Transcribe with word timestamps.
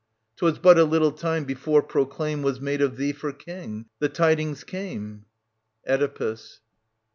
'Twas 0.37 0.57
but 0.57 0.79
a 0.79 0.83
little 0.83 1.11
time 1.11 1.45
before 1.45 1.83
proclaim 1.83 2.41
Was 2.41 2.59
made 2.59 2.81
of 2.81 2.97
thee 2.97 3.11
for 3.13 3.31
king, 3.31 3.85
the 3.99 4.09
tidings 4.09 4.63
came. 4.63 5.25
Oedipus. 5.87 6.59